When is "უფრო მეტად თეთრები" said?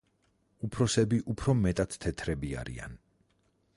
1.33-2.51